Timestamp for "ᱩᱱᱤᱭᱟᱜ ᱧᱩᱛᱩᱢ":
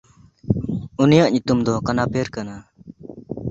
1.01-1.59